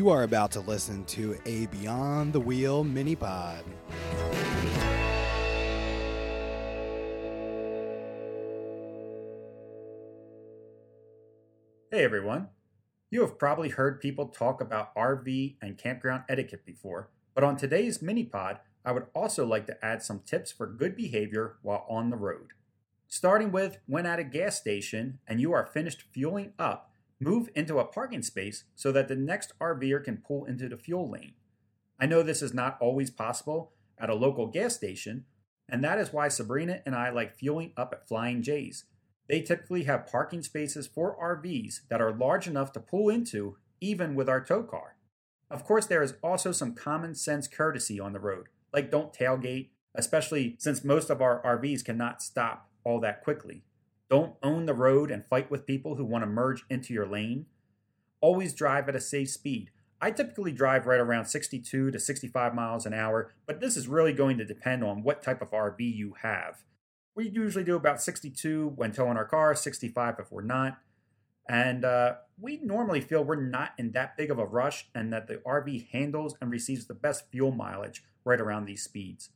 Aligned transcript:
You 0.00 0.08
are 0.08 0.22
about 0.22 0.50
to 0.52 0.60
listen 0.60 1.04
to 1.04 1.38
a 1.44 1.66
Beyond 1.66 2.32
the 2.32 2.40
Wheel 2.40 2.84
mini 2.84 3.14
pod. 3.14 3.62
Hey 11.90 12.02
everyone. 12.02 12.48
You 13.10 13.20
have 13.20 13.38
probably 13.38 13.68
heard 13.68 14.00
people 14.00 14.28
talk 14.28 14.62
about 14.62 14.94
RV 14.94 15.56
and 15.60 15.76
campground 15.76 16.22
etiquette 16.30 16.64
before, 16.64 17.10
but 17.34 17.44
on 17.44 17.58
today's 17.58 18.00
mini 18.00 18.24
pod, 18.24 18.60
I 18.82 18.92
would 18.92 19.08
also 19.14 19.44
like 19.44 19.66
to 19.66 19.84
add 19.84 20.02
some 20.02 20.20
tips 20.20 20.50
for 20.50 20.66
good 20.66 20.96
behavior 20.96 21.56
while 21.60 21.84
on 21.90 22.08
the 22.08 22.16
road. 22.16 22.54
Starting 23.06 23.52
with 23.52 23.76
when 23.84 24.06
at 24.06 24.18
a 24.18 24.24
gas 24.24 24.56
station 24.56 25.18
and 25.28 25.42
you 25.42 25.52
are 25.52 25.66
finished 25.66 26.04
fueling 26.10 26.54
up, 26.58 26.89
move 27.20 27.50
into 27.54 27.78
a 27.78 27.84
parking 27.84 28.22
space 28.22 28.64
so 28.74 28.90
that 28.92 29.08
the 29.08 29.16
next 29.16 29.52
RVer 29.60 30.02
can 30.02 30.16
pull 30.16 30.46
into 30.46 30.68
the 30.68 30.76
fuel 30.76 31.10
lane. 31.10 31.34
I 32.00 32.06
know 32.06 32.22
this 32.22 32.40
is 32.40 32.54
not 32.54 32.78
always 32.80 33.10
possible 33.10 33.72
at 33.98 34.08
a 34.08 34.14
local 34.14 34.46
gas 34.46 34.74
station, 34.74 35.26
and 35.68 35.84
that 35.84 35.98
is 35.98 36.12
why 36.12 36.28
Sabrina 36.28 36.80
and 36.86 36.94
I 36.94 37.10
like 37.10 37.36
fueling 37.36 37.72
up 37.76 37.92
at 37.92 38.08
Flying 38.08 38.42
J's. 38.42 38.86
They 39.28 39.42
typically 39.42 39.84
have 39.84 40.06
parking 40.06 40.42
spaces 40.42 40.88
for 40.88 41.16
RVs 41.22 41.82
that 41.88 42.00
are 42.00 42.12
large 42.12 42.48
enough 42.48 42.72
to 42.72 42.80
pull 42.80 43.08
into, 43.10 43.58
even 43.80 44.14
with 44.14 44.28
our 44.28 44.42
tow 44.42 44.62
car. 44.62 44.96
Of 45.50 45.64
course, 45.64 45.86
there 45.86 46.02
is 46.02 46.14
also 46.22 46.52
some 46.52 46.74
common 46.74 47.14
sense 47.14 47.46
courtesy 47.46 48.00
on 48.00 48.12
the 48.12 48.18
road, 48.18 48.46
like 48.72 48.90
don't 48.90 49.12
tailgate, 49.12 49.68
especially 49.94 50.56
since 50.58 50.82
most 50.82 51.10
of 51.10 51.20
our 51.20 51.42
RVs 51.42 51.84
cannot 51.84 52.22
stop 52.22 52.68
all 52.82 52.98
that 53.00 53.22
quickly. 53.22 53.62
Don't 54.10 54.34
own 54.42 54.66
the 54.66 54.74
road 54.74 55.10
and 55.10 55.24
fight 55.24 55.50
with 55.50 55.66
people 55.66 55.94
who 55.94 56.04
want 56.04 56.22
to 56.22 56.26
merge 56.26 56.64
into 56.68 56.92
your 56.92 57.06
lane. 57.06 57.46
Always 58.20 58.52
drive 58.52 58.88
at 58.88 58.96
a 58.96 59.00
safe 59.00 59.30
speed. 59.30 59.70
I 60.00 60.10
typically 60.10 60.50
drive 60.50 60.86
right 60.86 60.98
around 60.98 61.26
62 61.26 61.90
to 61.90 61.98
65 61.98 62.54
miles 62.54 62.86
an 62.86 62.92
hour, 62.92 63.32
but 63.46 63.60
this 63.60 63.76
is 63.76 63.86
really 63.86 64.12
going 64.12 64.36
to 64.38 64.44
depend 64.44 64.82
on 64.82 65.04
what 65.04 65.22
type 65.22 65.40
of 65.40 65.52
RV 65.52 65.78
you 65.78 66.14
have. 66.22 66.64
We 67.14 67.28
usually 67.28 67.64
do 67.64 67.76
about 67.76 68.02
62 68.02 68.72
when 68.74 68.92
towing 68.92 69.16
our 69.16 69.24
car, 69.24 69.54
65 69.54 70.16
if 70.18 70.32
we're 70.32 70.42
not. 70.42 70.78
And 71.48 71.84
uh, 71.84 72.14
we 72.38 72.60
normally 72.62 73.00
feel 73.00 73.24
we're 73.24 73.36
not 73.36 73.72
in 73.78 73.92
that 73.92 74.16
big 74.16 74.30
of 74.30 74.38
a 74.38 74.46
rush 74.46 74.88
and 74.94 75.12
that 75.12 75.28
the 75.28 75.36
RV 75.46 75.90
handles 75.90 76.34
and 76.40 76.50
receives 76.50 76.86
the 76.86 76.94
best 76.94 77.30
fuel 77.30 77.52
mileage 77.52 78.02
right 78.24 78.40
around 78.40 78.64
these 78.64 78.82
speeds. 78.82 79.30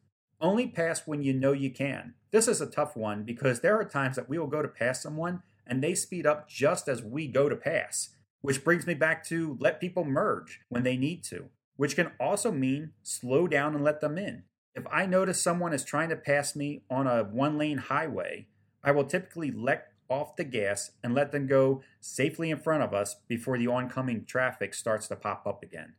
Only 0.44 0.66
pass 0.66 1.06
when 1.06 1.22
you 1.22 1.32
know 1.32 1.52
you 1.52 1.70
can. 1.70 2.12
This 2.30 2.48
is 2.48 2.60
a 2.60 2.66
tough 2.66 2.96
one 2.96 3.22
because 3.22 3.60
there 3.60 3.80
are 3.80 3.84
times 3.84 4.14
that 4.16 4.28
we 4.28 4.36
will 4.36 4.46
go 4.46 4.60
to 4.60 4.68
pass 4.68 5.02
someone 5.02 5.42
and 5.66 5.82
they 5.82 5.94
speed 5.94 6.26
up 6.26 6.50
just 6.50 6.86
as 6.86 7.02
we 7.02 7.26
go 7.26 7.48
to 7.48 7.56
pass, 7.56 8.10
which 8.42 8.62
brings 8.62 8.86
me 8.86 8.92
back 8.92 9.24
to 9.28 9.56
let 9.58 9.80
people 9.80 10.04
merge 10.04 10.60
when 10.68 10.82
they 10.82 10.98
need 10.98 11.24
to, 11.24 11.46
which 11.76 11.96
can 11.96 12.12
also 12.20 12.52
mean 12.52 12.90
slow 13.02 13.46
down 13.46 13.74
and 13.74 13.82
let 13.82 14.02
them 14.02 14.18
in. 14.18 14.42
If 14.74 14.84
I 14.92 15.06
notice 15.06 15.40
someone 15.40 15.72
is 15.72 15.82
trying 15.82 16.10
to 16.10 16.16
pass 16.16 16.54
me 16.54 16.82
on 16.90 17.06
a 17.06 17.24
one 17.24 17.56
lane 17.56 17.78
highway, 17.78 18.48
I 18.82 18.90
will 18.90 19.04
typically 19.04 19.50
let 19.50 19.92
off 20.10 20.36
the 20.36 20.44
gas 20.44 20.90
and 21.02 21.14
let 21.14 21.32
them 21.32 21.46
go 21.46 21.80
safely 22.02 22.50
in 22.50 22.58
front 22.58 22.82
of 22.82 22.92
us 22.92 23.16
before 23.28 23.56
the 23.56 23.68
oncoming 23.68 24.26
traffic 24.26 24.74
starts 24.74 25.08
to 25.08 25.16
pop 25.16 25.46
up 25.46 25.62
again. 25.62 25.94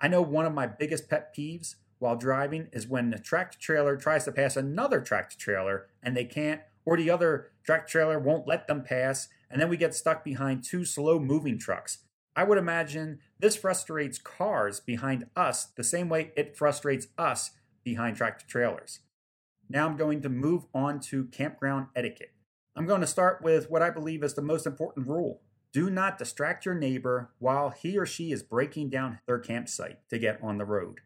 I 0.00 0.08
know 0.08 0.22
one 0.22 0.46
of 0.46 0.54
my 0.54 0.66
biggest 0.66 1.10
pet 1.10 1.36
peeves 1.36 1.74
while 1.98 2.16
driving 2.16 2.68
is 2.72 2.86
when 2.86 3.10
the 3.10 3.18
tractor 3.18 3.58
trailer 3.58 3.96
tries 3.96 4.24
to 4.24 4.32
pass 4.32 4.56
another 4.56 5.00
tractor 5.00 5.38
trailer 5.38 5.86
and 6.02 6.16
they 6.16 6.24
can't, 6.24 6.60
or 6.84 6.96
the 6.96 7.10
other 7.10 7.50
tractor 7.64 7.90
trailer 7.90 8.18
won't 8.18 8.46
let 8.46 8.66
them 8.66 8.82
pass, 8.82 9.28
and 9.50 9.60
then 9.60 9.68
we 9.68 9.76
get 9.76 9.94
stuck 9.94 10.24
behind 10.24 10.64
two 10.64 10.84
slow 10.84 11.18
moving 11.18 11.58
trucks. 11.58 11.98
I 12.36 12.44
would 12.44 12.58
imagine 12.58 13.20
this 13.38 13.56
frustrates 13.56 14.18
cars 14.18 14.80
behind 14.80 15.26
us 15.36 15.66
the 15.66 15.84
same 15.84 16.08
way 16.08 16.32
it 16.36 16.56
frustrates 16.56 17.06
us 17.16 17.52
behind 17.84 18.16
tractor 18.16 18.46
trailers. 18.46 19.00
Now 19.68 19.86
I'm 19.86 19.96
going 19.96 20.20
to 20.22 20.28
move 20.28 20.66
on 20.74 21.00
to 21.00 21.26
campground 21.26 21.86
etiquette. 21.94 22.32
I'm 22.76 22.86
going 22.86 23.00
to 23.02 23.06
start 23.06 23.40
with 23.42 23.70
what 23.70 23.82
I 23.82 23.90
believe 23.90 24.24
is 24.24 24.34
the 24.34 24.42
most 24.42 24.66
important 24.66 25.06
rule. 25.06 25.40
Do 25.72 25.90
not 25.90 26.18
distract 26.18 26.66
your 26.66 26.74
neighbor 26.74 27.30
while 27.38 27.70
he 27.70 27.96
or 27.96 28.06
she 28.06 28.32
is 28.32 28.42
breaking 28.42 28.90
down 28.90 29.20
their 29.26 29.38
campsite 29.38 29.98
to 30.10 30.18
get 30.18 30.40
on 30.42 30.58
the 30.58 30.64
road. 30.64 31.00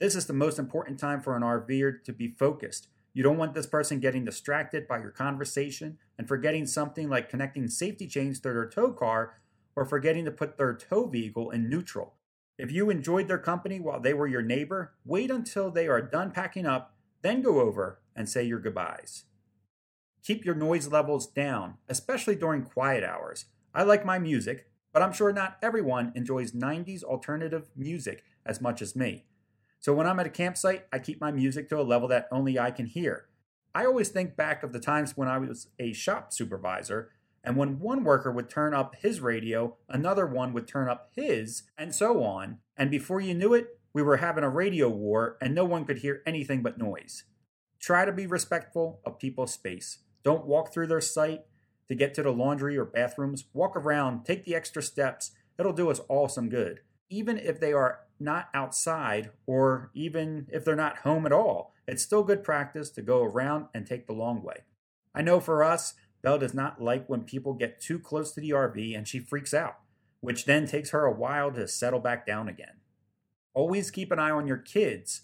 This 0.00 0.16
is 0.16 0.26
the 0.26 0.32
most 0.32 0.58
important 0.58 0.98
time 0.98 1.20
for 1.20 1.36
an 1.36 1.42
RVer 1.42 2.02
to 2.04 2.12
be 2.12 2.28
focused. 2.28 2.88
You 3.12 3.22
don't 3.22 3.38
want 3.38 3.54
this 3.54 3.66
person 3.66 4.00
getting 4.00 4.24
distracted 4.24 4.88
by 4.88 4.98
your 4.98 5.12
conversation 5.12 5.98
and 6.18 6.26
forgetting 6.26 6.66
something 6.66 7.08
like 7.08 7.28
connecting 7.28 7.68
safety 7.68 8.08
chains 8.08 8.40
to 8.40 8.52
their 8.52 8.68
tow 8.68 8.92
car 8.92 9.40
or 9.76 9.84
forgetting 9.84 10.24
to 10.24 10.32
put 10.32 10.58
their 10.58 10.74
tow 10.74 11.06
vehicle 11.06 11.50
in 11.50 11.70
neutral. 11.70 12.14
If 12.58 12.72
you 12.72 12.90
enjoyed 12.90 13.28
their 13.28 13.38
company 13.38 13.78
while 13.78 14.00
they 14.00 14.14
were 14.14 14.26
your 14.26 14.42
neighbor, 14.42 14.94
wait 15.04 15.30
until 15.30 15.70
they 15.70 15.86
are 15.86 16.02
done 16.02 16.32
packing 16.32 16.66
up, 16.66 16.96
then 17.22 17.40
go 17.40 17.60
over 17.60 18.00
and 18.16 18.28
say 18.28 18.42
your 18.42 18.58
goodbyes. 18.58 19.24
Keep 20.24 20.44
your 20.44 20.54
noise 20.56 20.88
levels 20.88 21.26
down, 21.28 21.74
especially 21.88 22.34
during 22.34 22.62
quiet 22.62 23.04
hours. 23.04 23.46
I 23.72 23.84
like 23.84 24.04
my 24.04 24.18
music, 24.18 24.68
but 24.92 25.02
I'm 25.02 25.12
sure 25.12 25.32
not 25.32 25.58
everyone 25.62 26.12
enjoys 26.16 26.52
90s 26.52 27.04
alternative 27.04 27.68
music 27.76 28.24
as 28.44 28.60
much 28.60 28.82
as 28.82 28.96
me. 28.96 29.26
So 29.84 29.92
when 29.92 30.06
I'm 30.06 30.18
at 30.18 30.24
a 30.24 30.30
campsite, 30.30 30.86
I 30.90 30.98
keep 30.98 31.20
my 31.20 31.30
music 31.30 31.68
to 31.68 31.78
a 31.78 31.82
level 31.82 32.08
that 32.08 32.26
only 32.32 32.58
I 32.58 32.70
can 32.70 32.86
hear. 32.86 33.26
I 33.74 33.84
always 33.84 34.08
think 34.08 34.34
back 34.34 34.62
of 34.62 34.72
the 34.72 34.80
times 34.80 35.14
when 35.14 35.28
I 35.28 35.36
was 35.36 35.68
a 35.78 35.92
shop 35.92 36.32
supervisor, 36.32 37.10
and 37.44 37.54
when 37.54 37.80
one 37.80 38.02
worker 38.02 38.32
would 38.32 38.48
turn 38.48 38.72
up 38.72 38.96
his 38.96 39.20
radio, 39.20 39.76
another 39.86 40.26
one 40.26 40.54
would 40.54 40.66
turn 40.66 40.88
up 40.88 41.10
his, 41.14 41.64
and 41.76 41.94
so 41.94 42.24
on. 42.24 42.60
And 42.78 42.90
before 42.90 43.20
you 43.20 43.34
knew 43.34 43.52
it, 43.52 43.78
we 43.92 44.00
were 44.00 44.16
having 44.16 44.42
a 44.42 44.48
radio 44.48 44.88
war 44.88 45.36
and 45.42 45.54
no 45.54 45.66
one 45.66 45.84
could 45.84 45.98
hear 45.98 46.22
anything 46.24 46.62
but 46.62 46.78
noise. 46.78 47.24
Try 47.78 48.06
to 48.06 48.12
be 48.12 48.26
respectful 48.26 49.00
of 49.04 49.18
people's 49.18 49.52
space. 49.52 49.98
Don't 50.22 50.46
walk 50.46 50.72
through 50.72 50.86
their 50.86 51.02
site 51.02 51.42
to 51.88 51.94
get 51.94 52.14
to 52.14 52.22
the 52.22 52.30
laundry 52.30 52.78
or 52.78 52.86
bathrooms. 52.86 53.44
Walk 53.52 53.76
around, 53.76 54.24
take 54.24 54.44
the 54.44 54.54
extra 54.54 54.82
steps. 54.82 55.32
It'll 55.58 55.74
do 55.74 55.90
us 55.90 55.98
all 56.08 56.30
some 56.30 56.48
good. 56.48 56.80
Even 57.10 57.38
if 57.38 57.60
they 57.60 57.72
are 57.72 58.00
not 58.18 58.48
outside 58.54 59.30
or 59.46 59.90
even 59.94 60.46
if 60.52 60.64
they're 60.64 60.76
not 60.76 60.98
home 60.98 61.26
at 61.26 61.32
all, 61.32 61.74
it's 61.86 62.02
still 62.02 62.22
good 62.22 62.42
practice 62.42 62.90
to 62.90 63.02
go 63.02 63.22
around 63.22 63.66
and 63.74 63.86
take 63.86 64.06
the 64.06 64.12
long 64.12 64.42
way. 64.42 64.64
I 65.14 65.22
know 65.22 65.40
for 65.40 65.62
us, 65.62 65.94
Belle 66.22 66.38
does 66.38 66.54
not 66.54 66.80
like 66.80 67.06
when 67.06 67.24
people 67.24 67.52
get 67.52 67.80
too 67.80 67.98
close 67.98 68.32
to 68.32 68.40
the 68.40 68.50
RV 68.50 68.96
and 68.96 69.06
she 69.06 69.18
freaks 69.18 69.52
out, 69.52 69.76
which 70.20 70.46
then 70.46 70.66
takes 70.66 70.90
her 70.90 71.04
a 71.04 71.12
while 71.12 71.52
to 71.52 71.68
settle 71.68 72.00
back 72.00 72.26
down 72.26 72.48
again. 72.48 72.80
Always 73.52 73.90
keep 73.90 74.10
an 74.10 74.18
eye 74.18 74.30
on 74.30 74.46
your 74.46 74.56
kids. 74.56 75.22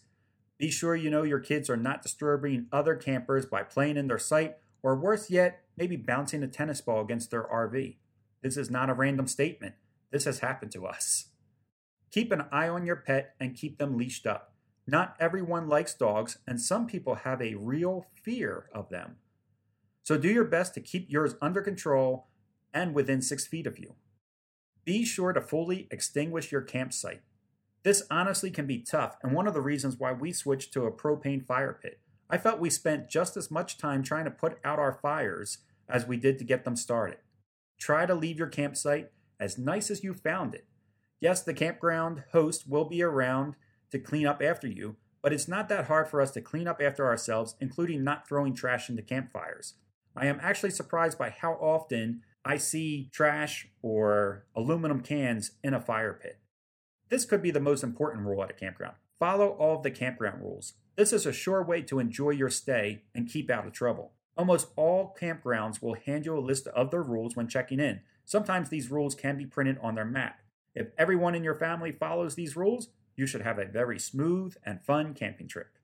Be 0.59 0.71
sure 0.71 0.95
you 0.95 1.09
know 1.09 1.23
your 1.23 1.41
kids 1.41 1.71
are 1.71 1.77
not 1.77 2.03
disturbing 2.03 2.67
other 2.71 2.95
campers 2.95 3.47
by 3.47 3.63
playing 3.63 3.97
in 3.97 4.09
their 4.09 4.19
sight 4.19 4.57
or 4.83 4.95
worse 4.95 5.31
yet, 5.31 5.63
maybe 5.77 5.97
bouncing 5.97 6.43
a 6.43 6.49
tennis 6.49 6.83
ball 6.83 7.01
against 7.01 7.31
their 7.31 7.45
RV. 7.45 7.97
This 8.43 8.59
is 8.59 8.71
not 8.71 8.91
a 8.91 8.95
random 8.95 9.27
statement. 9.27 9.75
This 10.13 10.25
has 10.25 10.41
happened 10.41 10.73
to 10.73 10.87
us. 10.87 11.30
Keep 12.11 12.33
an 12.33 12.47
eye 12.51 12.69
on 12.69 12.87
your 12.87 12.97
pet 12.97 13.35
and 13.39 13.57
keep 13.57 13.79
them 13.79 13.97
leashed 13.97 14.27
up. 14.27 14.55
Not 14.87 15.17
everyone 15.21 15.69
likes 15.69 15.95
dogs, 15.95 16.39
and 16.47 16.61
some 16.61 16.87
people 16.87 17.17
have 17.17 17.41
a 17.41 17.55
real 17.55 18.07
fear 18.25 18.69
of 18.75 18.89
them. 18.89 19.17
So 20.03 20.19
do 20.19 20.29
your 20.29 20.45
best 20.45 20.75
to 20.75 20.81
keep 20.81 21.07
yours 21.09 21.37
under 21.41 21.63
control 21.63 22.27
and 22.75 22.95
within 22.95 23.23
six 23.23 23.47
feet 23.47 23.67
of 23.67 23.79
you. 23.79 23.95
Be 24.85 25.05
sure 25.05 25.33
to 25.33 25.41
fully 25.41 25.87
extinguish 25.91 26.51
your 26.51 26.63
campsite. 26.63 27.23
This 27.83 28.03
honestly 28.11 28.51
can 28.51 28.67
be 28.67 28.79
tough, 28.79 29.17
and 29.23 29.33
one 29.33 29.47
of 29.47 29.55
the 29.55 29.61
reasons 29.61 29.97
why 29.97 30.13
we 30.13 30.33
switched 30.33 30.73
to 30.73 30.85
a 30.85 30.93
propane 30.93 31.47
fire 31.47 31.79
pit. 31.81 32.01
I 32.29 32.39
felt 32.39 32.61
we 32.61 32.71
spent 32.71 33.09
just 33.09 33.37
as 33.37 33.51
much 33.51 33.79
time 33.79 34.03
trying 34.03 34.25
to 34.25 34.31
put 34.31 34.59
out 34.65 34.79
our 34.79 34.99
fires 35.01 35.59
as 35.89 36.07
we 36.07 36.17
did 36.17 36.39
to 36.39 36.45
get 36.45 36.65
them 36.65 36.77
started. 36.77 37.19
Try 37.79 38.07
to 38.07 38.15
leave 38.15 38.39
your 38.39 38.49
campsite 38.49 39.13
as 39.39 39.59
nice 39.59 39.91
as 39.91 40.05
you 40.05 40.13
found 40.13 40.55
it. 40.55 40.67
Yes, 41.21 41.43
the 41.43 41.55
campground 41.55 42.25
host 42.33 42.69
will 42.69 42.87
be 42.87 43.03
around 43.03 43.55
to 43.91 43.99
clean 43.99 44.27
up 44.27 44.43
after 44.43 44.67
you, 44.67 44.97
but 45.23 45.33
it's 45.33 45.49
not 45.49 45.69
that 45.69 45.87
hard 45.87 46.09
for 46.09 46.21
us 46.21 46.31
to 46.33 46.41
clean 46.41 46.67
up 46.67 46.81
after 46.81 47.07
ourselves, 47.07 47.55
including 47.61 48.03
not 48.03 48.27
throwing 48.27 48.55
trash 48.55 48.89
into 48.89 49.03
campfires. 49.03 49.75
I 50.17 50.27
am 50.27 50.41
actually 50.43 50.71
surprised 50.71 51.19
by 51.19 51.31
how 51.31 51.53
often 51.53 52.23
I 52.45 52.57
see 52.57 53.11
trash 53.13 53.69
or 53.83 54.47
aluminum 54.57 55.01
cans 55.03 55.53
in 55.63 55.75
a 55.75 55.81
fire 55.81 56.15
pit. 56.15 56.39
This 57.11 57.27
could 57.27 57.43
be 57.43 57.51
the 57.51 57.61
most 57.61 57.85
important 57.85 58.25
rule 58.25 58.43
at 58.43 58.51
a 58.51 58.55
campground. 58.55 58.95
Follow 59.19 59.49
all 59.49 59.77
of 59.77 59.83
the 59.83 59.91
campground 59.91 60.41
rules. 60.41 60.75
This 60.97 61.13
is 61.13 61.27
a 61.27 61.33
sure 61.33 61.63
way 61.63 61.83
to 61.83 61.99
enjoy 61.99 62.31
your 62.31 62.49
stay 62.49 63.03
and 63.15 63.29
keep 63.29 63.51
out 63.51 63.67
of 63.67 63.75
trouble. 63.75 64.13
Almost 64.39 64.69
all 64.77 65.15
campgrounds 65.21 65.83
will 65.83 65.95
hand 65.95 66.25
you 66.25 66.37
a 66.37 66.41
list 66.41 66.67
of 66.69 66.91
their 66.91 67.03
rules 67.03 67.37
when 67.37 67.49
checking 67.49 67.81
in. 67.81 68.01
Sometimes 68.25 68.71
these 68.71 68.91
rules 68.91 69.15
can 69.15 69.37
be 69.37 69.45
printed 69.45 69.77
on 69.83 69.97
their 69.97 70.05
map. 70.07 70.41
If 70.75 70.89
everyone 70.97 71.35
in 71.35 71.45
your 71.45 71.55
family 71.55 71.93
follows 71.93 72.35
these 72.35 72.57
rules, 72.57 72.89
you 73.17 73.27
should 73.27 73.43
have 73.43 73.59
a 73.59 73.65
very 73.65 73.99
smooth 73.99 74.55
and 74.65 74.83
fun 74.83 75.15
camping 75.15 75.49
trip. 75.49 75.79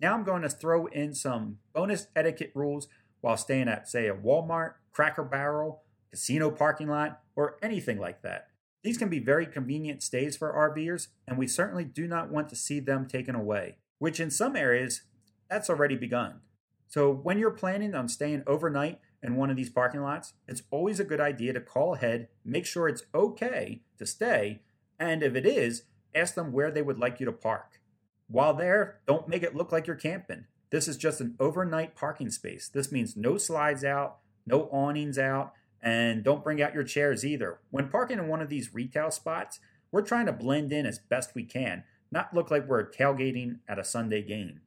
Now 0.00 0.14
I'm 0.14 0.24
going 0.24 0.42
to 0.42 0.48
throw 0.48 0.86
in 0.86 1.14
some 1.14 1.58
bonus 1.72 2.08
etiquette 2.16 2.52
rules 2.54 2.88
while 3.20 3.36
staying 3.36 3.68
at, 3.68 3.88
say, 3.88 4.08
a 4.08 4.14
Walmart, 4.14 4.74
Cracker 4.90 5.22
Barrel, 5.22 5.82
casino 6.10 6.50
parking 6.50 6.88
lot, 6.88 7.20
or 7.36 7.56
anything 7.62 7.98
like 7.98 8.22
that. 8.22 8.48
These 8.82 8.98
can 8.98 9.08
be 9.08 9.20
very 9.20 9.46
convenient 9.46 10.02
stays 10.02 10.36
for 10.36 10.52
RVers, 10.52 11.08
and 11.26 11.38
we 11.38 11.46
certainly 11.46 11.84
do 11.84 12.08
not 12.08 12.30
want 12.30 12.48
to 12.48 12.56
see 12.56 12.80
them 12.80 13.06
taken 13.06 13.36
away, 13.36 13.76
which 13.98 14.18
in 14.18 14.30
some 14.30 14.56
areas, 14.56 15.02
that's 15.48 15.70
already 15.70 15.96
begun. 15.96 16.40
So 16.88 17.12
when 17.12 17.38
you're 17.38 17.52
planning 17.52 17.94
on 17.94 18.08
staying 18.08 18.42
overnight 18.46 18.98
in 19.22 19.36
one 19.36 19.50
of 19.50 19.56
these 19.56 19.70
parking 19.70 20.02
lots, 20.02 20.34
it's 20.48 20.62
always 20.70 20.98
a 20.98 21.04
good 21.04 21.20
idea 21.20 21.52
to 21.52 21.60
call 21.60 21.94
ahead, 21.94 22.28
make 22.44 22.66
sure 22.66 22.88
it's 22.88 23.04
okay 23.14 23.82
to 23.98 24.06
stay, 24.06 24.62
and 24.98 25.22
if 25.22 25.34
it 25.34 25.46
is, 25.46 25.84
ask 26.14 26.34
them 26.34 26.52
where 26.52 26.70
they 26.70 26.82
would 26.82 26.98
like 26.98 27.20
you 27.20 27.26
to 27.26 27.32
park. 27.32 27.80
While 28.28 28.54
there, 28.54 29.00
don't 29.06 29.28
make 29.28 29.42
it 29.42 29.54
look 29.54 29.72
like 29.72 29.86
you're 29.86 29.96
camping. 29.96 30.46
This 30.70 30.88
is 30.88 30.96
just 30.96 31.20
an 31.20 31.34
overnight 31.38 31.94
parking 31.94 32.30
space. 32.30 32.68
This 32.68 32.90
means 32.90 33.16
no 33.16 33.36
slides 33.36 33.84
out, 33.84 34.18
no 34.46 34.68
awnings 34.72 35.18
out, 35.18 35.52
and 35.82 36.24
don't 36.24 36.44
bring 36.44 36.62
out 36.62 36.74
your 36.74 36.84
chairs 36.84 37.24
either. 37.24 37.60
When 37.70 37.88
parking 37.88 38.18
in 38.18 38.28
one 38.28 38.40
of 38.40 38.48
these 38.48 38.74
retail 38.74 39.10
spots, 39.10 39.60
we're 39.90 40.02
trying 40.02 40.26
to 40.26 40.32
blend 40.32 40.72
in 40.72 40.86
as 40.86 40.98
best 40.98 41.34
we 41.34 41.44
can, 41.44 41.84
not 42.10 42.32
look 42.32 42.50
like 42.50 42.66
we're 42.66 42.90
tailgating 42.90 43.58
at 43.68 43.78
a 43.78 43.84
Sunday 43.84 44.22
game. 44.22 44.60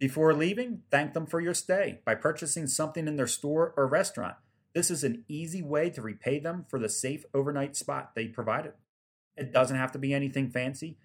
Before 0.00 0.32
leaving, 0.32 0.80
thank 0.90 1.12
them 1.12 1.26
for 1.26 1.42
your 1.42 1.52
stay 1.52 2.00
by 2.06 2.14
purchasing 2.14 2.66
something 2.66 3.06
in 3.06 3.16
their 3.16 3.26
store 3.26 3.74
or 3.76 3.86
restaurant. 3.86 4.36
This 4.74 4.90
is 4.90 5.04
an 5.04 5.24
easy 5.28 5.60
way 5.60 5.90
to 5.90 6.00
repay 6.00 6.38
them 6.38 6.64
for 6.70 6.78
the 6.78 6.88
safe 6.88 7.26
overnight 7.34 7.76
spot 7.76 8.12
they 8.14 8.26
provided. 8.26 8.72
It 9.36 9.52
doesn't 9.52 9.76
have 9.76 9.92
to 9.92 9.98
be 9.98 10.14
anything 10.14 10.48
fancy. 10.48 10.96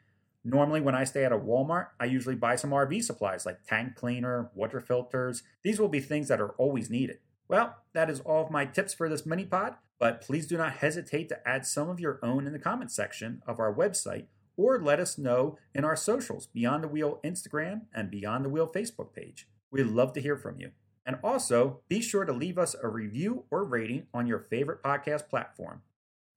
Normally, 0.46 0.80
when 0.80 0.96
I 0.96 1.04
stay 1.04 1.26
at 1.26 1.34
a 1.34 1.38
Walmart, 1.38 1.88
I 2.00 2.06
usually 2.06 2.36
buy 2.36 2.56
some 2.56 2.70
RV 2.70 3.04
supplies 3.04 3.46
like 3.46 3.66
tank 3.68 3.96
cleaner, 3.96 4.50
water 4.56 4.80
filters. 4.80 5.44
These 5.62 5.78
will 5.78 5.90
be 5.90 6.00
things 6.00 6.30
that 6.30 6.40
are 6.40 6.52
always 6.52 6.90
needed. 6.90 7.18
Well, 7.50 7.76
that 7.92 8.10
is 8.10 8.22
all 8.22 8.46
of 8.46 8.52
my 8.52 8.66
tips 8.66 8.94
for 8.94 9.10
this 9.10 9.26
mini 9.26 9.44
pod, 9.44 9.76
but 10.00 10.22
please 10.22 10.48
do 10.48 10.56
not 10.56 10.78
hesitate 10.78 11.28
to 11.30 11.46
add 11.46 11.66
some 11.66 11.90
of 11.90 12.00
your 12.00 12.20
own 12.24 12.48
in 12.48 12.54
the 12.54 12.60
comment 12.60 12.92
section 12.92 13.42
of 13.46 13.60
our 13.60 13.74
website 13.74 14.28
or 14.58 14.80
let 14.80 15.00
us 15.00 15.18
know 15.18 15.58
in 15.74 15.84
our 15.84 15.96
socials, 15.96 16.48
Beyond 16.48 16.84
the 16.84 16.88
Wheel 16.88 17.20
Instagram 17.24 17.82
and 17.94 18.12
Beyond 18.12 18.46
the 18.46 18.50
Wheel 18.50 18.68
Facebook 18.68 19.14
page. 19.14 19.48
We'd 19.72 19.84
love 19.88 20.14
to 20.14 20.22
hear 20.22 20.38
from 20.38 20.60
you. 20.60 20.72
And 21.06 21.18
also, 21.24 21.82
be 21.88 22.02
sure 22.02 22.26
to 22.26 22.34
leave 22.34 22.58
us 22.58 22.76
a 22.82 22.88
review 22.88 23.46
or 23.52 23.64
rating 23.64 24.08
on 24.14 24.26
your 24.26 24.40
favorite 24.40 24.82
podcast 24.84 25.30
platform. 25.30 25.82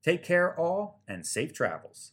Take 0.05 0.23
care, 0.23 0.59
all, 0.59 1.01
and 1.09 1.27
safe 1.27 1.53
travels. 1.53 2.13